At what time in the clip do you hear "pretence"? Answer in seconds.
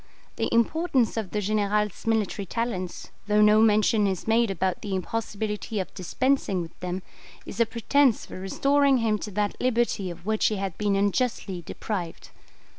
7.67-8.25